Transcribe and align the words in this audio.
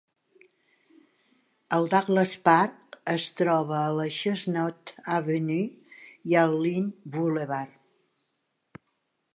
El 1.77 1.89
Douglas 1.91 2.33
Park 2.49 2.97
es 3.13 3.27
troba 3.41 3.77
a 3.81 3.93
la 4.01 4.07
Chestnut 4.21 4.95
Avenue 5.19 5.69
i 6.33 6.39
al 6.47 6.59
Lynn 6.65 6.91
Boulevard. 7.17 7.79